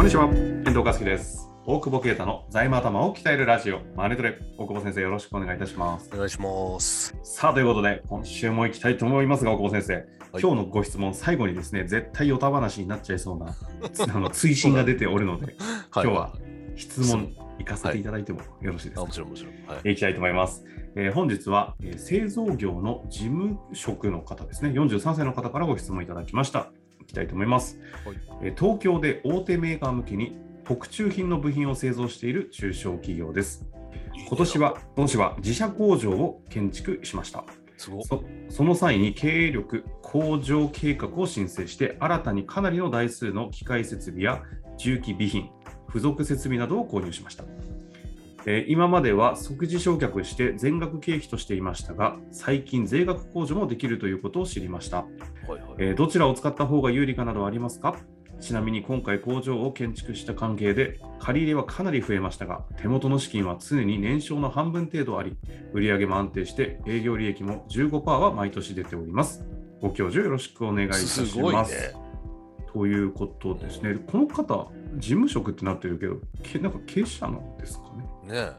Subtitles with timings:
[0.00, 1.50] こんにちは、遠藤和樹です。
[1.66, 4.38] 大久保啓太の財務頭を鍛えるラジオ、マネトレ。
[4.56, 6.08] 大久保先生、よろしくお願いいたします。
[6.14, 7.14] お願いします。
[7.22, 10.04] さあ、ということで、今週も行きたいと思いますが、大久保先生、はい
[10.40, 13.54] 今日のご質問、最後にですね、絶対ヨタ話になっちゃいそうな
[13.92, 15.54] つ あの追伸が出ておるので、
[15.94, 16.32] 今日は
[16.76, 19.06] 質問行かせていただいてもよろしいですあか。
[19.06, 19.52] もちろんもちろん。
[19.66, 19.92] はい。
[19.92, 20.64] いきたいと思います。
[20.96, 26.72] えー本日は、えー製造業の事務職の方ですね、43歳の方からご質問いただきました。
[27.10, 27.78] いきたいと思います。
[28.04, 33.66] はいえー東京で大手メーカー向けに特注品の部品を製造している中小企業です。
[34.28, 37.44] 今年は、今年は自社工場を建築しました。
[37.76, 38.00] そ
[38.50, 44.42] その際に経営力向上計画を申請して、新たにかなりの台数の機械設備や
[44.78, 45.50] 重機備品、
[45.88, 47.44] 付属設備などを購入しました。
[48.46, 54.98] えー今までは即時償却して全額経費としていましたが、最近税額控除もできるということを知りました。
[54.98, 55.04] は
[55.48, 55.60] いはい。
[55.78, 57.96] えーどちらを使った方が有利かなどはありますか？
[58.40, 65.36] ちなみに今回工場を建築した関係で借り入れはかなり増えましたが手元の資金は常に年商の半分程度あり
[65.74, 69.44] 売上も安定して営業利益も15%は毎年出ております
[69.82, 71.62] ご教授よろしくお願いいたしますすごいね。
[72.72, 78.06] ということですねこの方事務職ってなってるけどけなんか経営者なんですかね？
[78.30, 78.52] ね。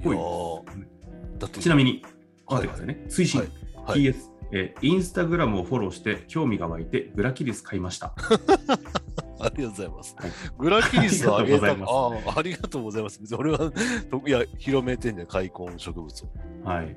[0.00, 0.08] え。
[0.08, 1.60] いだって。
[1.60, 2.02] ちなみに
[2.46, 3.06] はい待ってくださいね。
[3.08, 3.50] 追伸、はい。
[3.86, 4.00] はい。
[4.00, 4.16] PS、
[4.52, 8.14] えーインスタグラムをフォローして興味が湧いてグラキリス買いました。
[9.40, 10.16] ありがとうございます。
[10.18, 10.30] はい。
[10.58, 12.28] グラキリスをあげたありがとうございます。
[12.28, 13.20] ああ、ありがとうございます。
[13.20, 16.28] 別に俺は、といや、広めてんねん、開墾植物を。
[16.64, 16.96] はい。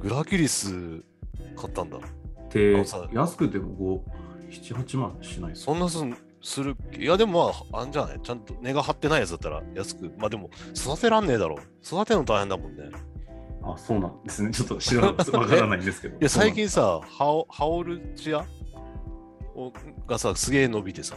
[0.00, 1.02] グラキリス
[1.56, 1.98] 買ったんだ。
[2.50, 4.02] で安くても
[4.48, 8.20] 5、7、8万しないそんなすんするいや、でもまあ、あんじゃない？
[8.22, 10.12] ちゃんと根が張ってないやつだったら安く。
[10.18, 11.58] まあでも、育てらんねえだろ。
[11.84, 12.90] 育てるの大変だもんね。
[13.62, 14.50] あ、そうなんですね。
[14.50, 16.14] ちょっと知らない、 わからないんですけど。
[16.16, 18.44] いや、最近さ、ハオハオルチア？
[19.54, 19.72] を
[20.06, 21.16] がさ、すげえ伸びてさ、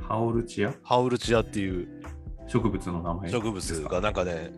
[0.00, 0.74] ハオルチア？
[0.82, 1.88] ハオルチアっていう
[2.48, 4.50] 植物の名前植物がなんかね、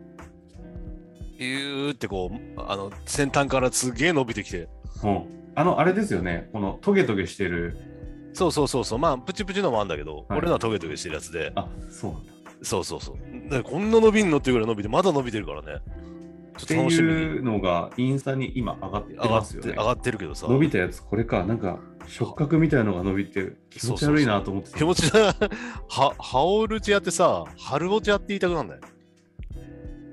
[1.39, 4.69] ビューってこう、あの、先端からすげえ伸びてきて、
[5.05, 5.25] うん
[5.57, 6.49] あの、あれですよね。
[6.53, 7.77] このトゲトゲしてる。
[8.33, 12.33] そうそうそうそう、まあ、プチプチのもあるんだけど、はい俺のはトゲトゲしてるやつで、あ、そうなんだ。
[12.63, 13.51] そうそうそう。
[13.51, 15.81] でこんな伸びんのっていうぐらい伸びて、まだ伸びてるからね。
[16.57, 17.21] ちょっってと楽しみに。
[17.21, 19.71] いうのがインスタに今上がって上がますよね。
[19.71, 21.45] って上がってるけどさ、伸びたやつ、これか。
[21.45, 25.35] なんか触覚みたいのが伸びて気持ち悪いなと思ってた気持ちだ。
[25.89, 28.81] は、ハオルチアってさ、ハルオチアって言いたくなんだよ。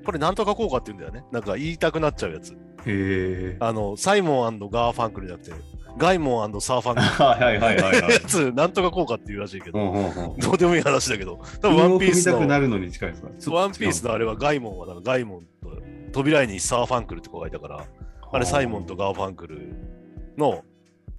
[0.06, 1.28] これなんとか効果って言うんだよね。
[1.34, 2.54] なんか言いたくなっちゃうやつ。
[2.54, 2.56] へ
[2.86, 3.58] え。
[3.60, 7.08] あの、サイモンガーファンクルじゃなくて、ガイモンサーファンクル。
[7.26, 8.20] はいはいはいはいはいや。
[8.22, 9.80] つ、なんとか効果っていうらしいけど。
[10.38, 15.82] どうでもいい話だけど、多分ワンピースの、のワンピースのあれはガイモンは、だからガイモンと
[16.14, 17.86] 扉絵にサーファンクルって子がいたから、
[18.32, 19.76] あれサイモンとガーファンクル
[20.38, 20.64] の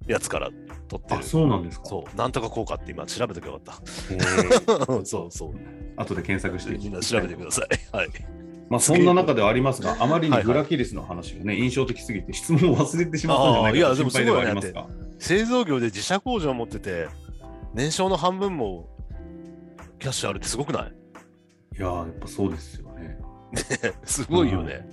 [0.07, 0.49] やつから
[0.87, 1.23] 取ってあ、る。
[1.23, 1.85] そうなんですか。
[1.85, 5.05] そう、なんとか効果って今調べておけばよかった。
[5.05, 5.53] そうそう。
[5.97, 7.95] 後で検索してみんな調べてください。
[7.95, 8.09] はい。
[8.69, 14.87] まあそんな中ではありますが、あまりにグラキリスの話がね、印象的すぎて質問を 忘れてしまったんじゃないかと心配ではありますが。
[15.17, 17.07] 製造業で自社工場を持ってて、
[17.73, 18.87] 年商の半分も
[19.99, 20.93] キャッシュあるってすごくない？
[21.77, 23.17] いやー、やっぱそうですよね。
[24.05, 24.87] すごいよね。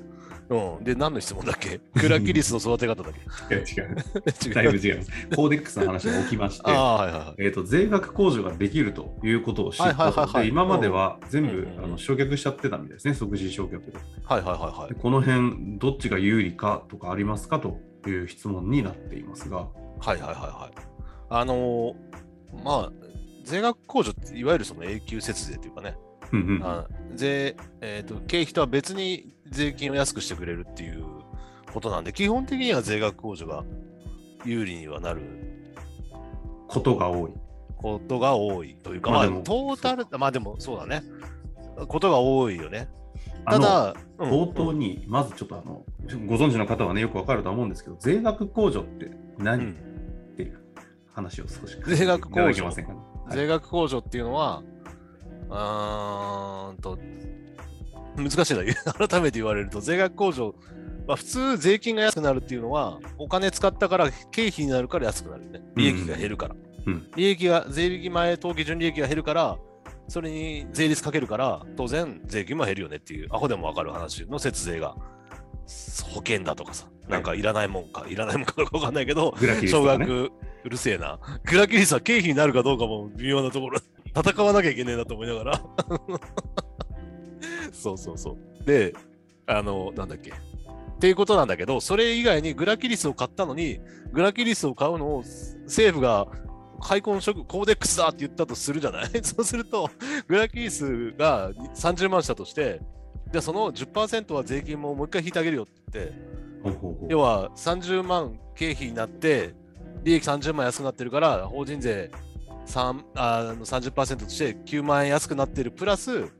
[0.48, 0.84] うん。
[0.84, 1.80] で、何の質問だっけ？
[2.00, 3.64] グラキリスの育て方だっいや違う。
[3.64, 5.10] け違 だいぶ違います。
[5.34, 7.44] コーデックスの話が起きましてはいはいはい。
[7.44, 13.92] えー、と税額控除ができるということを知ったはいはいはいはい今までは全部、うんあの焼却しちゃってたみたいですね、即時焼却で。
[14.24, 15.00] はいはいはいはいで。
[15.00, 20.78] この辺、どっちが有利かとかありますかという質問になっていますが、はいはいはいはい。
[21.28, 21.94] あのー
[22.64, 22.92] まあ、
[23.44, 25.96] 税額控除っていわゆるその永久節税というかね、
[26.32, 31.04] うんうんあ税、えーと、経費とは別に税金を安くしてくれるっていう
[31.72, 33.64] ことなんで、基本的には税額控除が
[34.44, 35.22] 有利にはなる
[36.68, 37.32] ことが多い。
[37.76, 41.02] ことが多いというか、まあ、トータル、まあでもそうだね。
[41.88, 42.88] ことが多いよね。
[43.44, 45.84] ただ、うん冒頭に、まずちょっとあの、
[46.26, 49.72] ご存知の方はね、よくわかると思うんですけど、税額控除って何、うん
[50.32, 50.58] っていう
[51.12, 52.64] 話を少し税額控除。
[52.64, 52.74] はい
[53.30, 54.62] 税額控除っていうのは、
[55.50, 56.98] あーんと、
[58.16, 58.64] 難しいな、
[59.08, 60.54] 改めて言われると、税額控除、
[61.06, 65.62] まあ、普通、税金が安くなるっていうのは、お金使ったから経費になるから安くなるよね。
[65.76, 66.54] 利益が減るから。
[66.54, 69.58] うん利益が、税引き前当期純利益が減るから、
[70.08, 74.94] それに税率かけるから、当然、税金も減るよねっていう、アホでもわかる話の節税が、
[76.04, 79.34] 保険だとかさ、なんかいらないもんか、いらないもんかどうかわかんないけど。
[79.68, 80.30] 少額、
[80.64, 81.18] うるせえな。
[81.44, 83.80] グラキリスは経費になるかどうかも微妙なところ。
[84.16, 85.62] 戦わなきゃいけねえなと思いながら。
[87.72, 88.64] そうそうそう。
[88.64, 88.94] で、
[89.46, 90.30] あの、なんだっけ。
[90.30, 90.34] っ
[90.98, 93.80] ていうことなんだけど、それ以外にグラキリスを買ったのに、
[94.12, 95.22] グラキリスを買うのを
[95.64, 96.26] 政府が
[96.80, 99.10] 開墾職コーデックスだって言ったとするじゃない？
[99.22, 99.90] そうすると、
[100.26, 102.80] グラキースが30万したとして、
[103.32, 106.14] じゃあその10%は税金ももう一回引いてあげるよって言って、
[107.10, 109.54] 要は30万経費になって、
[110.02, 112.10] 利益30万安くなってるから、法人税
[112.66, 115.70] 3あの30%として9万円安くなってる。
[115.70, 116.30] プラス、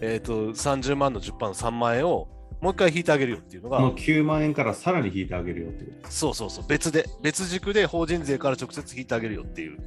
[0.00, 2.28] えー、と30万の10%の3万円を
[2.60, 9.78] もう一回引いてあげるよっていうのが、この9万円からさらに引いてあげるよってことそうそうそう、別で、別軸で法人税から直接引いてあげるよっていう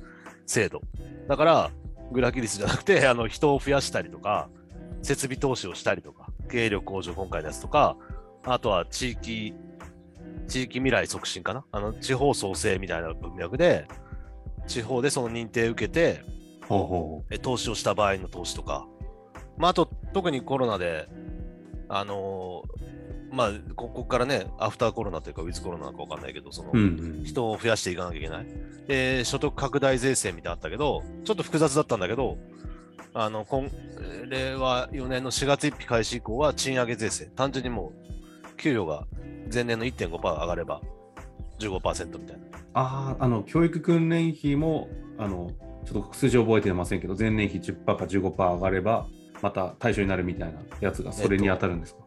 [0.46, 0.82] 制度。
[1.28, 1.72] だから、
[2.12, 4.50] グラキリスじゃなくて、 あの人を増やしたりとか、
[5.02, 7.98] 設備投資をしたりとか、経営力向上、今回のやつとか、
[8.44, 9.56] あとは地域、
[10.48, 11.66] 地域未来促進かな？
[11.72, 13.88] あの地方創生みたいな文脈で、
[14.68, 16.24] 地方でその認定を受けて、
[16.68, 18.88] ほ投資をした場合の投資とか、
[19.58, 21.08] まあ、あと特にコロナで、
[21.88, 22.90] あのー
[23.32, 26.78] まあ、ここからね、アフターコロナというか、ウィズコロナか分かんないけど、その、う。
[26.78, 27.24] うんうん。
[27.24, 28.48] 人を増やしていかなきゃいけない。
[28.88, 32.38] で、所得拡大税制みたいなのあったけど、ちょっと複雑だったんだけど、
[33.14, 33.70] あの、今、
[34.30, 37.26] 令和4年の4月1日開始以降は賃上げ税制。
[37.28, 37.94] 単純にも
[38.54, 39.06] う、給料が
[39.54, 40.82] 前年の1.5%上がれば
[41.60, 42.44] 15%みたいな。
[42.74, 45.52] ああ、あの、教育訓練費も、あの、
[45.86, 49.08] ちょっと数字覚えてませんけど、前年比10%か15%上がれば、
[49.42, 52.02] また対象になるみたいなやつがそれに当たるんですか、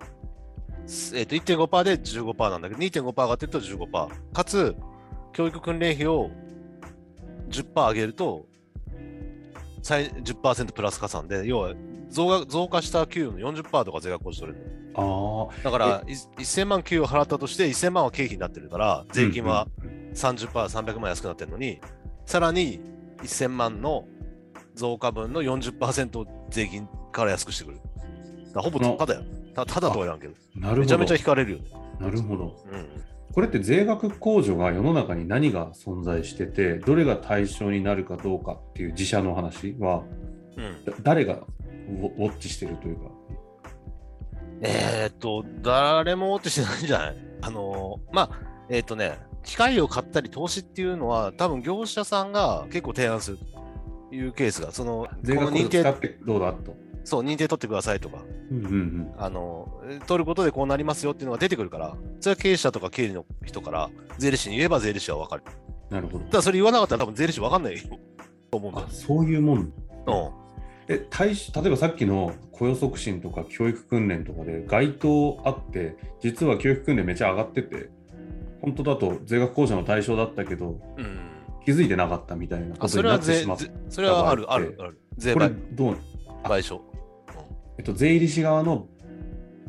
[1.18, 4.08] えっ、と、1.5%で15%なんだけど、2.5%上がってると15%。
[4.32, 4.76] かつ、
[5.32, 6.30] 教育訓練費を
[7.48, 8.46] 10%上げると、
[9.82, 11.74] 最10%プラス加算で、要は
[12.08, 14.81] 増が増加した給与の40%とか税額控除取れる。
[14.94, 15.62] ああ。
[15.62, 19.68] だから、い1000万給与払ったとして、1000万は経費になってるから、税金は
[20.14, 21.80] 30%、300万安くなってるのに、
[22.26, 22.80] さらに
[23.22, 24.06] 1000万の
[24.74, 27.80] 増加分の40%を税金から安くしてくる。
[28.54, 29.22] ほぼただよ。
[29.54, 30.80] たただとは言わんけど、なるほど。
[30.80, 31.64] めちゃめちゃ引かれるよね。
[32.00, 32.64] なるほど。
[32.70, 32.88] うん。
[33.32, 40.04] これって税額控除が世の中に何が存在してて、どれが対象になるかどうかっていう自社の話は、
[40.56, 41.40] うん、だ誰が
[41.88, 43.10] ウォッチしてるというか。
[44.62, 47.16] えーっと、誰もってしてないんじゃない？
[47.42, 53.38] あのーまあ、えーっとね、機械を買ったり投資っていうのは、多分業者さんが結構提案する
[54.10, 55.82] というケースが、その、この認定、
[56.24, 56.76] どうだと。
[57.04, 58.22] そう、認定取ってくださいとか、
[58.52, 59.12] うんうんうん。
[59.18, 65.42] あの、取ることでこうなりますよっていうのが出てくるから、それは経営者とか経理の人から税理士に言えば税理士は分かる。
[65.90, 66.36] なるほどた。
[66.38, 67.80] だそれ言わなかったら多分税理士分かんないよ
[68.52, 68.92] と思うんだよあ。
[68.94, 69.58] そういうもん。
[69.58, 69.72] うん。
[70.88, 77.90] え対し例えばさっきの雇用促進とか教育訓練とかで該当あって実は教育訓練めっちゃ上がってて
[78.60, 81.32] 本当だと税額控除の対象だったけどうん。
[81.64, 85.00] 気づいてなかったみたいなこあ、とになそれは税ってしまったぜそれはある、ある、ある。
[85.16, 85.96] 税これ賠どう、
[86.42, 86.80] 賠償。
[87.78, 88.86] えっと、税理士側の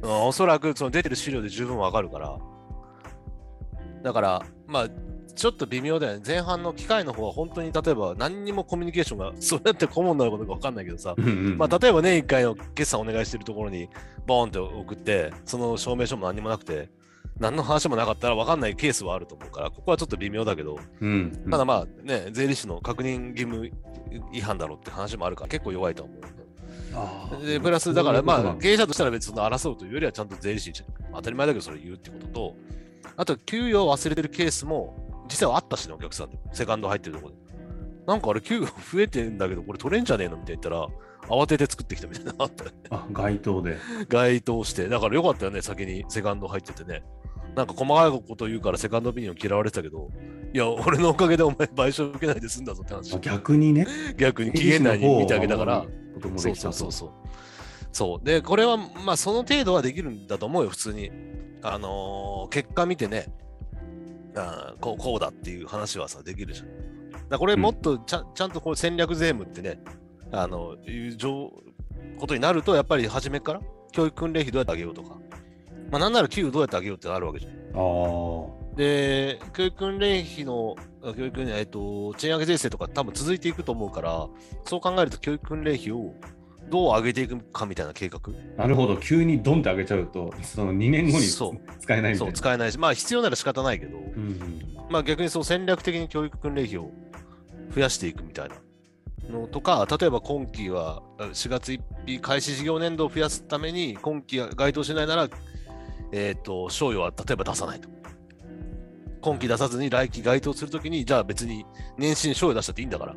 [0.02, 2.38] うん、おそらくその出てる資料で十分わかるから。
[4.04, 4.88] だから、まあ、
[5.36, 6.24] ちょっと微妙だよね。
[6.26, 13.90] 前半の機械の方は本当に例えば何にもコミュニケーションが、そうやって顧問になることかわかんないけどさ、うんうんまあ、例えば年1回の決算お願いしてるところに
[14.26, 16.90] ボーンって送って、その証明書も何にもなくて、
[17.40, 21.52] 何の話もなかったら分かんないケースはあると思うから、ここはちょっと微妙だけど、うんうん。
[21.52, 23.72] ただまあね、税理士の確認義務
[24.32, 26.24] 違反だろうって話もあるから、結構弱いと思う。
[27.46, 30.76] でプラス、だからまあ、経営者としたら別に争うというよりは、ちゃんと税理士に
[31.14, 32.56] 当たり前だけどそれ言うってことと、
[33.18, 37.42] あと、給与を忘れてるケースも、実際はあったしね、お客さんで、セカンド入ってるところで。
[38.06, 40.88] なんかあれ、給与増えてんだけど、これ取れんじゃねえのみたいな言ったら、
[41.28, 42.78] 慌てて作ってきたみたいなのあったよね。
[42.92, 43.78] あ該当で
[44.10, 44.88] 該当して。
[44.90, 47.02] だからよかったよね、先にセカンド入っててね。
[47.56, 50.12] なんか細かいこと言うからセカンドオピニオン嫌われてたけど、
[50.54, 53.20] いや、俺のおかげでお前賠償受けないで済んだぞって話あ。
[53.20, 53.88] 逆にね
[54.18, 55.86] 逆に期限内に見てあげたから。
[56.38, 57.12] そうそうそうそう。
[57.92, 58.26] そう。
[58.26, 61.12] で、これは、まあ、その程度はできるんだと思うよ、普通に。
[61.66, 63.28] あのー結果見てね、
[64.36, 66.68] あーこうこうだっていう話はさ、できるじゃん。
[67.30, 69.80] だこれうんもっとちゃ,、ちゃんとこう戦略税務ってね、
[70.32, 71.52] あの、いう状
[72.18, 73.62] ことになると、やっぱり初めから
[73.92, 75.18] 教育訓練費どうやってあげようとか、
[75.92, 77.54] まあ、なんなら給与どうやってあげようってなるわけじゃん。
[78.76, 84.28] で、教育訓練費の、あ教育えっと、賃上げ税制とか多分続いていくと思うから、
[84.66, 86.14] そう考えると教育訓練費を
[86.70, 88.20] どう上げていくかみたいな計画、
[88.58, 88.98] なるほど。
[88.98, 91.80] 急にドンって上げちゃうとその2年後にそう。
[91.80, 94.78] 使えないみたそ、いうな使えないし、まあ必要なら仕方ないけど、うんうん。
[94.90, 96.92] まあ逆にそう戦略的に教育訓練費を
[97.74, 98.56] 増やしていくみたいな
[99.30, 105.30] のとか、例えば今期はあ4月1日開始事業年度を増やすために、今期が該当しないなら、
[106.12, 107.90] えっ、と、賞与は例えば出さないと。
[109.22, 111.66] 今期出さずに来期該当するときに、じゃあ別に
[111.98, 113.16] 年始に賞与出したっていいんだから。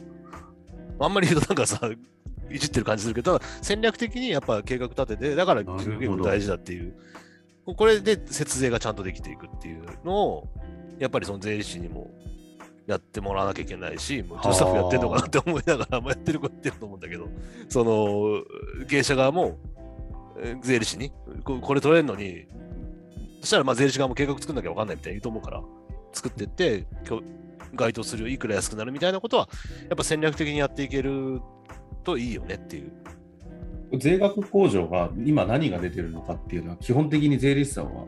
[0.99, 1.81] あんまり言うとなんかさ、
[2.51, 6.95] いじってる感じするけど、戦略的にやっぱ計画立てて、だからなるほど結構大事だっていう。
[7.65, 10.49] これで節税がちゃんとできていくっていうのを、
[10.99, 12.11] やっぱりその税理士にも
[12.87, 17.29] やってもらわなきゃいけないし、もうスタッフやってるのかなって思いながら、もやってる子やってると思うんだけど、
[17.69, 18.45] その
[18.87, 19.59] 経営者側も
[20.39, 21.11] えー税理士に
[21.45, 22.47] ここれ取れるのに、
[23.41, 25.63] そしたらまあ税理士側も計画作んなきゃ分かんないみたいに言うと思うから、
[26.13, 27.25] 作ってって、今日
[27.75, 29.49] 該当するよいくら安くなるみたいなことは、
[29.89, 31.41] やっぱ戦略的にやっていける
[32.05, 32.93] といいよねっていう。
[33.99, 38.05] 税額控除が今何が出てるのかっていうのは、基本的に税理士さんは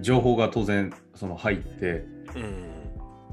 [0.00, 2.04] 情報が当然その入って
[2.34, 2.64] うん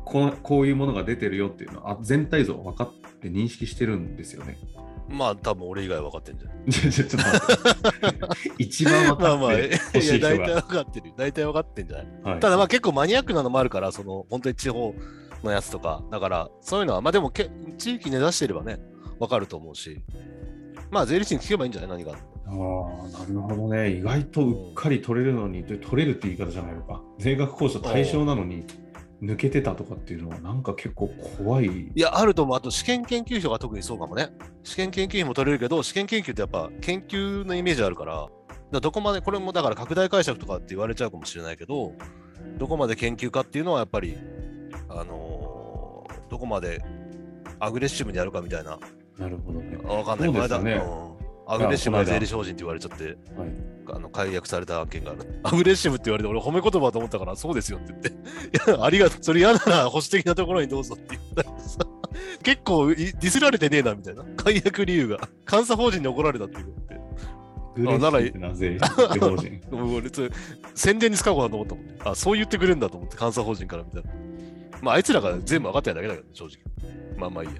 [0.05, 4.57] この、こういうものが出てるよっていうのはあ全体像分かって認識してるんですよね。
[5.09, 6.69] まあ多分俺以外分かってんじゃん。
[6.69, 8.51] ち ょちょっと待って。
[8.57, 10.61] 一番分まあ まあ、かっていや欲しい人大体が。
[10.61, 11.11] 分かってる。
[11.17, 12.07] 大体分かってんじゃない？
[12.23, 14.93] はいただまあ結構マニアックなのもあるから、その本当に地方
[15.43, 18.79] のやつとか、だからそういうのは、まあでもけ地域に出してればね、
[19.19, 20.01] 分かると思うし、
[20.91, 22.03] まあ税理士に聞けばいいんじゃない？
[22.03, 22.13] 何が。
[22.13, 23.91] ああ、なるほどね。
[23.91, 27.01] 意外とうっかり取れるのに、で取れるって言い方じゃないのか。
[27.19, 28.65] 税額控除対象なのに
[29.21, 31.65] 抜けてたとかっていうのは、なんか結構怖い。
[31.65, 32.57] いや、あると思う。
[32.57, 34.29] あと試験研究費が特にそうかもね。
[34.63, 38.27] 試験研究費も取れるけど、試験研究ってやっぱ研究のイメージあるから、
[38.71, 41.93] だどこまで、これもだから拡大解釈とかって言われちゃうかもしれないけど、
[42.57, 44.17] どこまで研究かっていうのはやっぱり、
[44.89, 45.47] あのー
[46.29, 46.83] どこまで
[47.57, 48.77] アグレッシブにやるかみたいな、
[49.19, 49.77] なるほどね。
[49.77, 50.31] わかんない。
[50.31, 51.17] ねこの間うん
[51.49, 53.15] アグレッシブな税理士法人って言われちゃって、はい、
[53.95, 55.39] あの解約された案件がある。
[55.43, 61.79] アグレッシブって言われて、俺褒め言葉と思ったから、そうですよって言って、いや、ありがとう、それ嫌なら保守的なところにどうぞって言ったらさ、
[62.43, 65.19] 結構いディスられてねえなみたいな、解約理由が、
[65.49, 66.97] 監査法人に怒られたっていうって。
[67.77, 68.77] グレーシってなぜ
[69.71, 70.09] 俺
[70.73, 71.95] 宣伝に使おうかなと思ったもんね。
[72.03, 74.09] あ、そう言ってくれるんだと思って、監査法人からみたいな。
[74.81, 76.57] まあ、あいつらが全部分かってないだけだけど、正直。
[77.17, 77.55] まあまあいいや。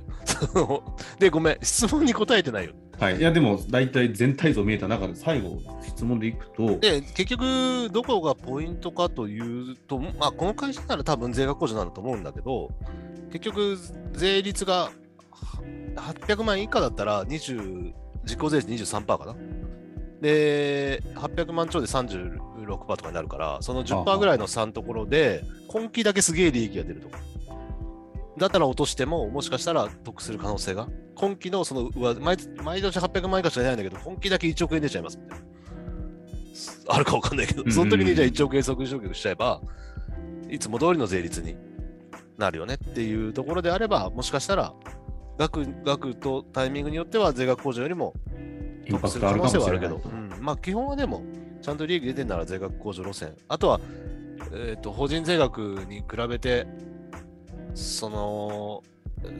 [1.19, 2.73] で、ごめん、質問に答えてないよ。
[2.99, 3.17] はい。
[3.17, 12.69] いや、でも、大体全体像見えた中で、最後、質問でいくと、で、結局、どこがポイントかというと、まあ、この会社なら多分税額控除なんだと思うんだけど、
[13.31, 13.77] 結局、
[14.13, 14.91] 税率がは
[15.95, 17.93] 800万円以下だったら、20、
[18.25, 19.35] 実効税率23%かな？
[20.21, 27.19] で、800万超で36%とかになるから、その10%ぐらいの差のところで、今期だけすげえ利益が出るとか。
[28.37, 30.87] だったら落としても、もしかしたら得する可能性が。
[31.15, 35.45] 今期のその上毎毎年800万円以下しか出ないんだけど、今期だけ1億円出ちゃいますみたいな。
[36.89, 39.61] あるかわかんないけど、その時にじゃあ1億円即時償却しちゃえば、
[40.49, 41.55] いつも通りの税率に
[42.37, 44.73] なるよねっていうところであれば、もしかしたら、
[45.37, 48.13] 額額とタイミングによっては税額控除よりも
[48.89, 50.01] インパク得する可トあるかもし能性はあるけど。
[50.03, 51.23] うん、まあ基本はでも、
[51.61, 53.35] ちゃんと利益出てんなら税額控除路線。
[53.47, 53.79] あとは、
[54.53, 56.67] えっと法人税額に比べて、
[57.73, 58.83] その、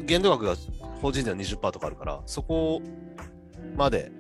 [0.06, 0.56] 限度額が
[1.02, 2.82] 法人税は20%とかあるから、そこ
[3.76, 4.12] まで、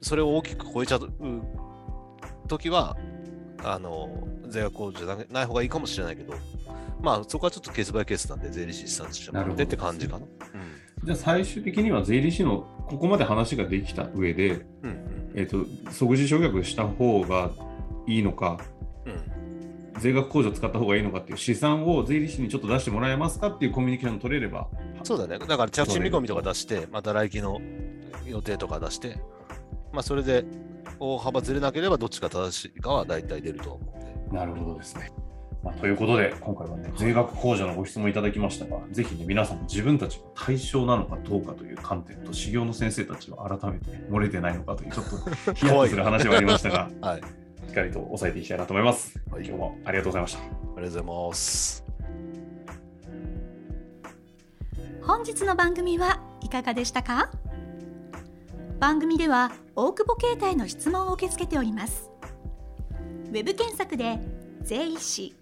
[0.00, 1.10] それを大きく超えちゃう
[2.48, 2.96] 時は、
[3.64, 6.34] あの、税額控除じゃなない方がいいかもしれないけど、
[7.00, 10.26] まあそこはちょっとケースバイケースなんで、税理士さんしてもらってって感じかな。
[11.04, 14.90] じゃあ、最終的には税理士の、ここまで話ができた上で、うん。
[14.90, 15.32] うん。
[15.34, 17.50] えっ、と、即時償却した方が
[18.06, 18.58] いいのか、
[19.06, 20.00] うん。
[20.00, 24.68] 税額控除使った方がいいのかっていう試算を税理士にちょっと出してもらえますかっていうコミュニケーション取れれば、
[25.04, 25.38] そうだね。
[25.38, 27.60] だから着地見込みとか出して、また来期の
[28.26, 29.18] 予定とか出して、
[29.92, 30.44] まあそれで
[30.98, 34.36] 大幅ずれなければどっちが正しいかは大体出ると思うんで。
[34.36, 35.10] なるほどですね。
[35.62, 47.20] まあ、ということで、今回はね、税額控除のご質問いただきましたが、ぜひね、皆さんも自分たちが対象なのかどうかという観点と、修行の先生たちは改めて漏れてないのかという、ちょっと ヒヤッとする話はありましたが、はい。
[47.20, 47.22] あり
[47.68, 49.18] しっかりと抑えていきたいなと思います。
[49.30, 50.40] はい今日もありがとうございました。
[50.40, 51.84] がとうございます。
[55.02, 57.30] 本日の番組はいかがでしたか？
[58.78, 62.10] 番組では大久保携帯の質問を受け付けております
[63.28, 64.18] ウェブ検索で
[64.64, 65.36] 「税理士